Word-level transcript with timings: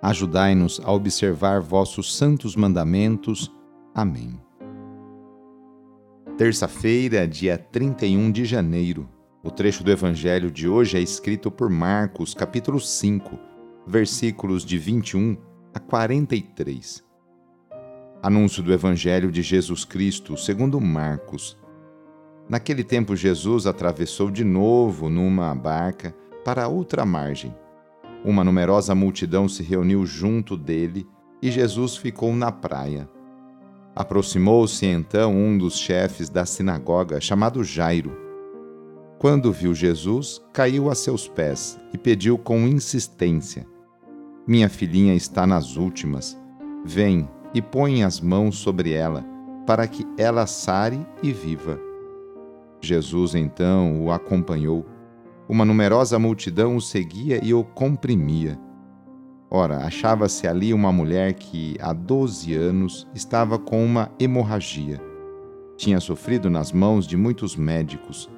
Ajudai-nos 0.00 0.80
a 0.84 0.92
observar 0.92 1.60
vossos 1.60 2.16
santos 2.16 2.54
mandamentos. 2.54 3.52
Amém. 3.92 4.40
Terça-feira, 6.36 7.26
dia 7.26 7.58
31 7.58 8.30
de 8.30 8.44
janeiro. 8.44 9.08
O 9.42 9.50
trecho 9.50 9.82
do 9.82 9.90
Evangelho 9.90 10.52
de 10.52 10.68
hoje 10.68 10.96
é 10.96 11.00
escrito 11.00 11.50
por 11.50 11.68
Marcos, 11.68 12.32
capítulo 12.32 12.78
5, 12.78 13.36
versículos 13.84 14.64
de 14.64 14.78
21 14.78 15.36
a 15.74 15.80
43. 15.80 17.04
Anúncio 18.22 18.62
do 18.62 18.72
Evangelho 18.72 19.32
de 19.32 19.42
Jesus 19.42 19.84
Cristo, 19.84 20.36
segundo 20.36 20.80
Marcos. 20.80 21.58
Naquele 22.48 22.84
tempo, 22.84 23.16
Jesus 23.16 23.66
atravessou 23.66 24.30
de 24.30 24.44
novo 24.44 25.10
numa 25.10 25.52
barca 25.56 26.14
para 26.44 26.68
outra 26.68 27.04
margem 27.04 27.52
uma 28.24 28.44
numerosa 28.44 28.94
multidão 28.94 29.48
se 29.48 29.62
reuniu 29.62 30.04
junto 30.04 30.56
dele 30.56 31.06
e 31.40 31.50
Jesus 31.50 31.96
ficou 31.96 32.34
na 32.34 32.50
praia. 32.50 33.08
Aproximou-se 33.94 34.86
então 34.86 35.34
um 35.34 35.56
dos 35.56 35.78
chefes 35.78 36.28
da 36.28 36.44
sinagoga, 36.44 37.20
chamado 37.20 37.64
Jairo. 37.64 38.16
Quando 39.18 39.52
viu 39.52 39.74
Jesus, 39.74 40.40
caiu 40.52 40.88
a 40.88 40.94
seus 40.94 41.26
pés 41.26 41.78
e 41.92 41.98
pediu 41.98 42.38
com 42.38 42.60
insistência: 42.60 43.66
Minha 44.46 44.68
filhinha 44.68 45.14
está 45.14 45.46
nas 45.46 45.76
últimas. 45.76 46.38
Vem 46.84 47.28
e 47.52 47.60
põe 47.60 48.04
as 48.04 48.20
mãos 48.20 48.58
sobre 48.58 48.92
ela, 48.92 49.24
para 49.66 49.86
que 49.88 50.06
ela 50.16 50.46
sare 50.46 51.04
e 51.22 51.32
viva. 51.32 51.80
Jesus 52.80 53.34
então 53.34 54.04
o 54.04 54.12
acompanhou 54.12 54.86
uma 55.48 55.64
numerosa 55.64 56.18
multidão 56.18 56.76
o 56.76 56.80
seguia 56.80 57.40
e 57.42 57.54
o 57.54 57.64
comprimia. 57.64 58.58
Ora, 59.50 59.78
achava-se 59.78 60.46
ali 60.46 60.74
uma 60.74 60.92
mulher 60.92 61.32
que, 61.32 61.74
há 61.80 61.94
doze 61.94 62.54
anos, 62.54 63.08
estava 63.14 63.58
com 63.58 63.82
uma 63.82 64.12
hemorragia. 64.20 65.00
Tinha 65.76 66.00
sofrido 66.00 66.50
nas 66.50 66.70
mãos 66.70 67.06
de 67.06 67.16
muitos 67.16 67.56
médicos, 67.56 68.28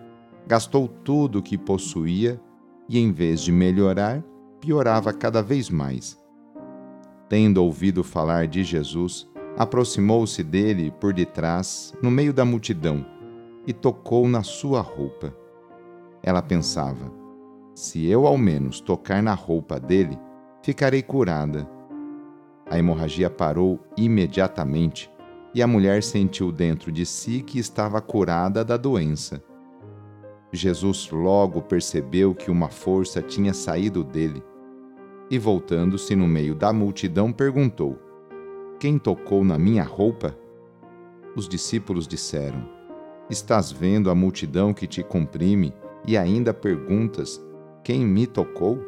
gastou 0.47 0.87
tudo 0.87 1.41
o 1.41 1.43
que 1.43 1.59
possuía 1.59 2.41
e, 2.89 2.99
em 2.99 3.11
vez 3.11 3.41
de 3.41 3.51
melhorar, 3.51 4.23
piorava 4.61 5.13
cada 5.13 5.43
vez 5.43 5.69
mais. 5.69 6.17
Tendo 7.29 7.65
ouvido 7.65 8.05
falar 8.05 8.47
de 8.47 8.63
Jesus, 8.63 9.29
aproximou-se 9.57 10.45
dele 10.45 10.93
por 11.01 11.13
detrás, 11.13 11.93
no 12.01 12.11
meio 12.11 12.33
da 12.33 12.45
multidão, 12.45 13.05
e 13.67 13.73
tocou 13.73 14.29
na 14.29 14.45
sua 14.45 14.81
roupa. 14.81 15.40
Ela 16.23 16.43
pensava: 16.43 17.13
se 17.75 18.07
eu 18.07 18.27
ao 18.27 18.37
menos 18.37 18.81
tocar 18.81 19.23
na 19.23 19.35
roupa 19.35 19.81
dele, 19.81 20.19
ficarei 20.63 21.03
curada. 21.03 21.69
A 22.69 22.79
hemorragia 22.79 23.31
parou 23.31 23.81
imediatamente 23.97 25.11
e 25.55 25.63
a 25.63 25.67
mulher 25.67 26.03
sentiu 26.03 26.53
dentro 26.53 26.93
de 26.93 27.05
si 27.05 27.43
que 27.43 27.59
estava 27.59 28.01
curada 28.01 28.65
da 28.65 28.77
doença. 28.77 29.43
Jesus 30.53 31.11
logo 31.11 31.63
percebeu 31.63 32.35
que 32.35 32.51
uma 32.51 32.69
força 32.69 33.23
tinha 33.23 33.55
saído 33.55 34.05
dele 34.05 34.43
e, 35.31 35.39
voltando-se 35.39 36.17
no 36.17 36.27
meio 36.27 36.55
da 36.55 36.73
multidão, 36.73 37.33
perguntou: 37.33 37.99
Quem 38.79 38.99
tocou 38.99 39.45
na 39.45 39.57
minha 39.57 39.85
roupa? 39.85 40.37
Os 41.37 41.49
discípulos 41.49 42.07
disseram: 42.07 42.69
Estás 43.29 43.71
vendo 43.71 44.11
a 44.11 44.15
multidão 44.15 44.75
que 44.75 44.89
te 44.89 45.03
comprime 45.03 45.73
e 46.07 46.17
ainda 46.17 46.53
perguntas: 46.53 47.41
Quem 47.83 48.05
me 48.05 48.27
tocou? 48.27 48.79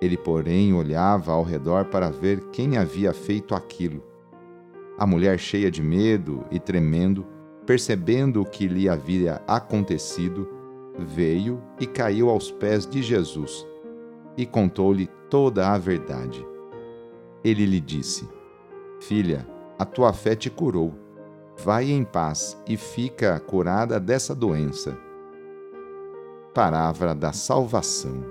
Ele, 0.00 0.16
porém, 0.16 0.74
olhava 0.74 1.32
ao 1.32 1.42
redor 1.42 1.86
para 1.86 2.10
ver 2.10 2.40
quem 2.52 2.76
havia 2.76 3.12
feito 3.12 3.54
aquilo. 3.54 4.02
A 4.98 5.06
mulher, 5.06 5.38
cheia 5.38 5.70
de 5.70 5.82
medo 5.82 6.44
e 6.50 6.58
tremendo, 6.58 7.26
percebendo 7.66 8.42
o 8.42 8.44
que 8.44 8.68
lhe 8.68 8.88
havia 8.88 9.40
acontecido, 9.46 10.48
veio 10.98 11.60
e 11.80 11.86
caiu 11.86 12.28
aos 12.28 12.50
pés 12.50 12.86
de 12.86 13.02
Jesus 13.02 13.66
e 14.36 14.44
contou-lhe 14.44 15.08
toda 15.30 15.70
a 15.70 15.78
verdade. 15.78 16.46
Ele 17.42 17.64
lhe 17.66 17.80
disse: 17.80 18.28
Filha, 19.00 19.46
a 19.78 19.84
tua 19.84 20.12
fé 20.12 20.34
te 20.34 20.50
curou. 20.50 20.94
Vai 21.56 21.90
em 21.90 22.02
paz 22.02 22.60
e 22.66 22.76
fica 22.76 23.38
curada 23.38 24.00
dessa 24.00 24.34
doença 24.34 24.98
palavra 26.54 27.16
da 27.16 27.32
salvação. 27.32 28.24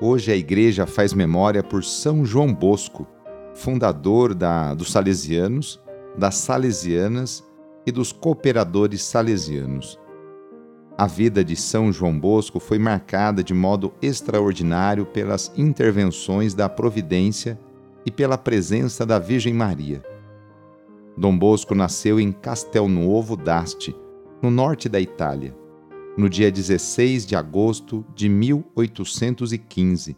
Hoje 0.00 0.30
a 0.30 0.36
Igreja 0.36 0.86
faz 0.86 1.12
memória 1.12 1.60
por 1.60 1.82
São 1.82 2.24
João 2.24 2.54
Bosco, 2.54 3.04
fundador 3.52 4.32
da, 4.32 4.72
dos 4.72 4.92
Salesianos, 4.92 5.80
das 6.16 6.36
Salesianas 6.36 7.44
e 7.84 7.90
dos 7.90 8.12
Cooperadores 8.12 9.02
Salesianos. 9.02 9.98
A 10.96 11.08
vida 11.08 11.44
de 11.44 11.56
São 11.56 11.92
João 11.92 12.16
Bosco 12.16 12.60
foi 12.60 12.78
marcada 12.78 13.42
de 13.42 13.52
modo 13.52 13.92
extraordinário 14.00 15.04
pelas 15.04 15.52
intervenções 15.56 16.54
da 16.54 16.68
Providência 16.68 17.58
e 18.06 18.10
pela 18.10 18.38
presença 18.38 19.04
da 19.04 19.18
Virgem 19.18 19.52
Maria. 19.52 20.00
Dom 21.16 21.36
Bosco 21.36 21.74
nasceu 21.74 22.20
em 22.20 22.30
Castelnuovo 22.30 23.36
d'Asti, 23.36 23.96
no 24.40 24.50
norte 24.50 24.88
da 24.88 25.00
Itália 25.00 25.60
no 26.16 26.28
dia 26.28 26.52
16 26.52 27.24
de 27.24 27.34
agosto 27.34 28.04
de 28.14 28.28
1815, 28.28 30.16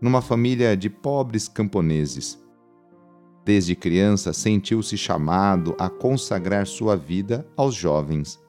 numa 0.00 0.22
família 0.22 0.76
de 0.76 0.88
pobres 0.88 1.46
camponeses. 1.46 2.42
Desde 3.44 3.76
criança 3.76 4.32
sentiu-se 4.32 4.96
chamado 4.96 5.74
a 5.78 5.88
consagrar 5.88 6.66
sua 6.66 6.96
vida 6.96 7.46
aos 7.56 7.74
jovens. 7.74 8.40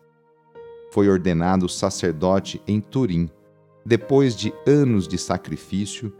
Foi 0.92 1.10
ordenado 1.10 1.68
sacerdote 1.68 2.62
em 2.66 2.80
Turim, 2.80 3.30
depois 3.86 4.36
de 4.36 4.54
anos 4.66 5.08
de 5.08 5.18
sacrifício, 5.18 6.14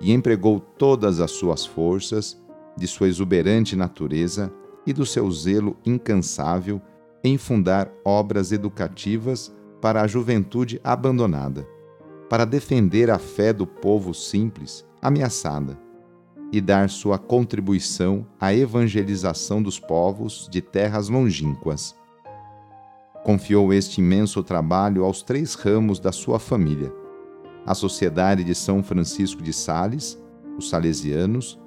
e 0.00 0.12
empregou 0.12 0.60
todas 0.60 1.20
as 1.20 1.30
suas 1.30 1.64
forças, 1.64 2.40
de 2.76 2.86
sua 2.86 3.08
exuberante 3.08 3.74
natureza 3.74 4.52
e 4.86 4.92
do 4.92 5.04
seu 5.06 5.28
zelo 5.30 5.76
incansável 5.84 6.80
em 7.24 7.36
fundar 7.36 7.90
obras 8.04 8.52
educativas 8.52 9.52
para 9.80 10.02
a 10.02 10.06
juventude 10.06 10.80
abandonada, 10.82 11.66
para 12.28 12.44
defender 12.44 13.10
a 13.10 13.18
fé 13.18 13.52
do 13.52 13.66
povo 13.66 14.12
simples, 14.12 14.84
ameaçada, 15.00 15.78
e 16.50 16.60
dar 16.60 16.88
sua 16.88 17.18
contribuição 17.18 18.26
à 18.40 18.54
evangelização 18.54 19.62
dos 19.62 19.78
povos 19.78 20.48
de 20.50 20.60
terras 20.60 21.08
longínquas. 21.08 21.94
Confiou 23.24 23.72
este 23.72 24.00
imenso 24.00 24.42
trabalho 24.42 25.04
aos 25.04 25.22
três 25.22 25.54
ramos 25.54 26.00
da 26.00 26.12
sua 26.12 26.38
família: 26.38 26.92
a 27.66 27.74
Sociedade 27.74 28.42
de 28.44 28.54
São 28.54 28.82
Francisco 28.82 29.42
de 29.42 29.52
Sales, 29.52 30.18
os 30.56 30.70
Salesianos, 30.70 31.58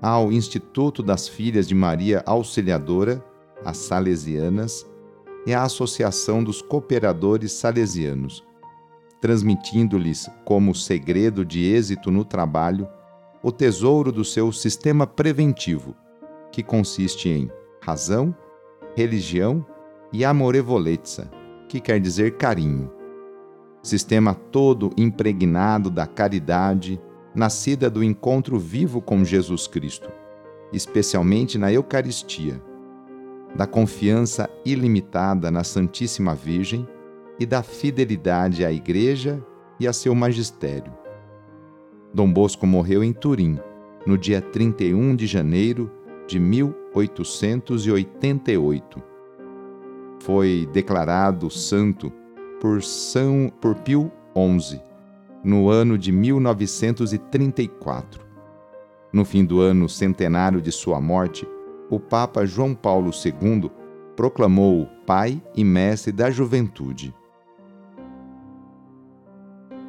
ao 0.00 0.30
Instituto 0.30 1.02
das 1.02 1.26
Filhas 1.26 1.66
de 1.66 1.74
Maria 1.74 2.22
Auxiliadora, 2.26 3.24
as 3.64 3.78
Salesianas, 3.78 4.86
é 5.46 5.54
a 5.54 5.62
Associação 5.62 6.42
dos 6.42 6.60
Cooperadores 6.60 7.52
Salesianos, 7.52 8.44
transmitindo-lhes 9.20 10.28
como 10.44 10.74
segredo 10.74 11.44
de 11.44 11.64
êxito 11.64 12.10
no 12.10 12.24
trabalho 12.24 12.88
o 13.42 13.52
tesouro 13.52 14.10
do 14.10 14.24
seu 14.24 14.50
sistema 14.50 15.06
preventivo, 15.06 15.94
que 16.50 16.62
consiste 16.62 17.28
em 17.28 17.50
razão, 17.80 18.34
religião 18.96 19.64
e 20.12 20.24
amorevolezza, 20.24 21.30
que 21.68 21.78
quer 21.78 22.00
dizer 22.00 22.36
carinho. 22.36 22.90
Sistema 23.82 24.34
todo 24.34 24.90
impregnado 24.96 25.90
da 25.90 26.08
caridade, 26.08 27.00
nascida 27.32 27.88
do 27.88 28.02
encontro 28.02 28.58
vivo 28.58 29.00
com 29.00 29.24
Jesus 29.24 29.68
Cristo, 29.68 30.10
especialmente 30.72 31.56
na 31.56 31.72
Eucaristia, 31.72 32.60
da 33.56 33.66
confiança 33.66 34.48
ilimitada 34.64 35.50
na 35.50 35.64
Santíssima 35.64 36.32
Virgem 36.34 36.86
e 37.40 37.46
da 37.46 37.62
fidelidade 37.62 38.64
à 38.64 38.70
Igreja 38.70 39.42
e 39.80 39.88
a 39.88 39.92
seu 39.92 40.14
magistério. 40.14 40.92
Dom 42.12 42.32
Bosco 42.32 42.66
morreu 42.66 43.02
em 43.02 43.12
Turim, 43.12 43.58
no 44.06 44.18
dia 44.18 44.40
31 44.40 45.16
de 45.16 45.26
janeiro 45.26 45.90
de 46.26 46.38
1888. 46.38 49.02
Foi 50.20 50.68
declarado 50.72 51.50
santo 51.50 52.10
por 52.60 52.82
São 52.82 53.52
por 53.60 53.74
Pio 53.76 54.10
XI 54.34 54.80
no 55.44 55.68
ano 55.68 55.96
de 55.96 56.10
1934. 56.10 58.26
No 59.12 59.24
fim 59.24 59.44
do 59.44 59.60
ano 59.60 59.88
centenário 59.88 60.60
de 60.60 60.72
sua 60.72 61.00
morte, 61.00 61.46
o 61.90 62.00
Papa 62.00 62.44
João 62.44 62.74
Paulo 62.74 63.10
II 63.10 63.70
proclamou-o 64.16 64.86
pai 65.06 65.40
e 65.54 65.62
mestre 65.62 66.10
da 66.10 66.30
juventude. 66.30 67.14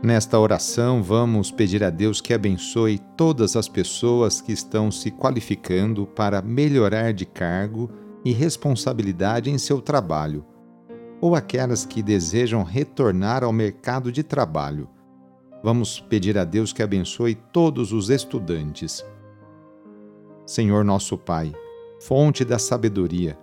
Nesta 0.04 0.38
oração, 0.38 1.02
vamos 1.02 1.52
pedir 1.52 1.84
a 1.84 1.90
Deus 1.90 2.22
que 2.22 2.34
abençoe 2.34 3.00
todas 3.18 3.56
as 3.56 3.68
pessoas 3.68 4.40
que 4.40 4.52
estão 4.52 4.92
se 4.92 5.10
qualificando 5.10 6.06
para 6.06 6.42
melhorar 6.42 7.14
de 7.14 7.26
cargo 7.26 7.90
e 8.24 8.32
responsabilidade 8.32 9.50
em 9.50 9.58
seu 9.58 9.82
trabalho, 9.82 10.46
ou 11.20 11.36
aquelas 11.36 11.84
que 11.84 12.04
desejam 12.04 12.64
retornar 12.64 13.44
ao 13.44 13.52
mercado 13.52 14.12
de 14.12 14.22
trabalho. 14.22 14.88
Vamos 15.64 16.00
pedir 16.00 16.38
a 16.38 16.44
Deus 16.44 16.72
que 16.72 16.84
abençoe 16.84 17.34
todos 17.34 17.92
os 17.92 18.12
estudantes. 18.12 19.04
Senhor 20.46 20.86
nosso 20.86 21.18
Pai, 21.18 21.52
fonte 22.00 22.46
da 22.46 22.60
sabedoria, 22.60 23.38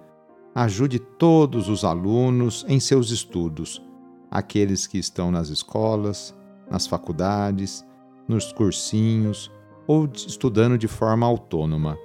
ajude 0.54 0.98
todos 0.98 1.68
os 1.68 1.84
alunos 1.84 2.64
em 2.68 2.78
seus 2.78 3.10
estudos, 3.10 3.82
aqueles 4.30 4.86
que 4.86 4.98
estão 4.98 5.30
nas 5.30 5.48
escolas, 5.48 6.34
nas 6.70 6.86
faculdades, 6.86 7.84
nos 8.28 8.52
cursinhos 8.52 9.50
ou 9.86 10.08
estudando 10.14 10.78
de 10.78 10.88
forma 10.88 11.26
autônoma. 11.26 11.98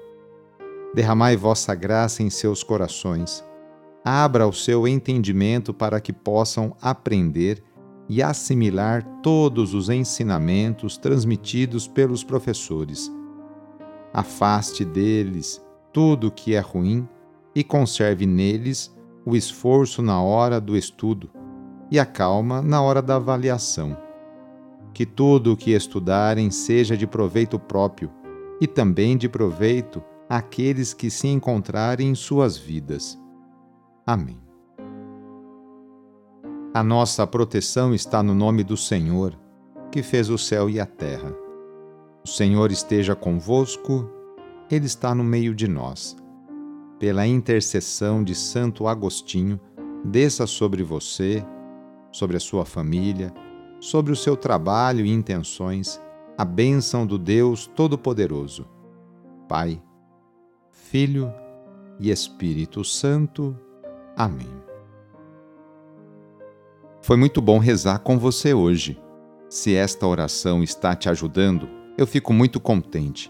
Derramai 0.93 1.37
vossa 1.37 1.75
graça 1.75 2.23
em 2.23 2.29
seus 2.29 2.63
corações. 2.63 3.43
Abra 4.03 4.47
o 4.47 4.53
seu 4.53 4.87
entendimento 4.87 5.73
para 5.73 6.01
que 6.01 6.11
possam 6.11 6.75
aprender 6.81 7.63
e 8.07 8.23
assimilar 8.23 9.05
todos 9.21 9.75
os 9.75 9.87
ensinamentos 9.87 10.97
transmitidos 10.97 11.87
pelos 11.87 12.23
professores. 12.23 13.11
Afaste 14.11 14.83
deles 14.83 15.61
tudo 15.91 16.27
o 16.27 16.31
que 16.31 16.53
é 16.53 16.59
ruim 16.59 17.07
e 17.55 17.63
conserve 17.63 18.25
neles 18.25 18.95
o 19.25 19.35
esforço 19.35 20.01
na 20.01 20.21
hora 20.21 20.59
do 20.59 20.77
estudo 20.77 21.29
e 21.91 21.99
a 21.99 22.05
calma 22.05 22.61
na 22.61 22.81
hora 22.81 23.01
da 23.01 23.15
avaliação 23.15 23.97
que 24.93 25.05
tudo 25.05 25.53
o 25.53 25.57
que 25.57 25.71
estudarem 25.71 26.49
seja 26.51 26.97
de 26.97 27.07
proveito 27.07 27.59
próprio 27.59 28.11
e 28.59 28.67
também 28.67 29.17
de 29.17 29.29
proveito 29.29 30.03
àqueles 30.27 30.93
que 30.93 31.09
se 31.09 31.27
encontrarem 31.27 32.09
em 32.09 32.15
suas 32.15 32.57
vidas. 32.57 33.17
Amém. 34.05 34.39
A 36.73 36.83
nossa 36.83 37.25
proteção 37.25 37.93
está 37.93 38.21
no 38.21 38.35
nome 38.35 38.63
do 38.63 38.77
Senhor, 38.77 39.39
que 39.91 40.03
fez 40.03 40.29
o 40.29 40.37
céu 40.37 40.69
e 40.69 40.79
a 40.79 40.85
terra. 40.85 41.33
O 42.23 42.27
Senhor 42.27 42.71
esteja 42.71 43.15
convosco, 43.15 44.09
Ele 44.69 44.85
está 44.85 45.15
no 45.15 45.23
meio 45.23 45.55
de 45.55 45.67
nós. 45.67 46.15
Pela 46.99 47.25
intercessão 47.25 48.23
de 48.23 48.35
Santo 48.35 48.87
Agostinho, 48.87 49.59
desça 50.05 50.45
sobre 50.45 50.83
você, 50.83 51.43
sobre 52.11 52.37
a 52.37 52.39
sua 52.39 52.65
família, 52.65 53.33
sobre 53.79 54.11
o 54.11 54.15
seu 54.15 54.35
trabalho 54.35 55.05
e 55.05 55.11
intenções 55.11 55.99
a 56.39 56.45
bênção 56.45 57.05
do 57.05 57.17
Deus 57.17 57.67
Todo-Poderoso, 57.67 58.65
Pai, 59.45 59.81
Filho 60.71 61.33
e 61.99 62.09
Espírito 62.09 62.81
Santo. 62.85 63.57
Amém. 64.15 64.47
Foi 67.01 67.17
muito 67.17 67.41
bom 67.41 67.59
rezar 67.59 67.99
com 67.99 68.17
você 68.17 68.53
hoje. 68.53 68.97
Se 69.49 69.75
esta 69.75 70.07
oração 70.07 70.63
está 70.63 70.95
te 70.95 71.09
ajudando, 71.09 71.67
eu 71.97 72.07
fico 72.07 72.31
muito 72.31 72.57
contente. 72.57 73.29